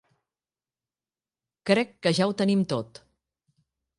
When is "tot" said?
2.75-3.03